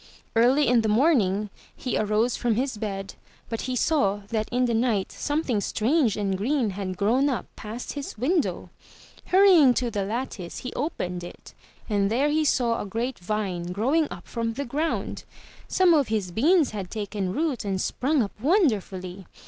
Early 0.35 0.67
in 0.67 0.81
the 0.81 0.89
morning, 0.89 1.51
he 1.75 1.95
arose 1.95 2.35
from 2.35 2.55
his 2.55 2.75
bed, 2.75 3.13
but 3.49 3.61
he 3.69 3.75
saw 3.75 4.21
that 4.29 4.49
in 4.49 4.65
the 4.65 4.73
night 4.73 5.11
something 5.11 5.61
strange 5.61 6.17
and 6.17 6.35
green 6.35 6.71
had 6.71 6.97
grown 6.97 7.29
up 7.29 7.45
past 7.55 7.93
his 7.93 8.17
window. 8.17 8.71
Hurrying 9.25 9.75
to 9.75 9.91
the 9.91 10.03
lattice 10.03 10.57
he 10.65 10.73
opened 10.73 11.23
it, 11.23 11.53
and 11.87 12.09
there 12.09 12.29
he 12.29 12.43
saw 12.45 12.81
a 12.81 12.85
great 12.87 13.19
vine 13.19 13.71
growing 13.73 14.07
up 14.09 14.27
from 14.27 14.53
the 14.53 14.65
ground. 14.65 15.23
Some 15.67 15.93
of 15.93 16.07
his 16.07 16.31
beans 16.31 16.71
had 16.71 16.89
taken 16.89 17.31
root 17.31 17.63
and 17.63 17.79
sprung 17.79 18.23
up 18.23 18.31
wonderfully. 18.41 19.27